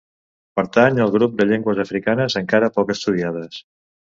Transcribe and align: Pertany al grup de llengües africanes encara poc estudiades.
Pertany 0.59 1.01
al 1.03 1.11
grup 1.15 1.35
de 1.41 1.47
llengües 1.51 1.83
africanes 1.85 2.39
encara 2.43 2.71
poc 2.79 2.95
estudiades. 2.97 3.63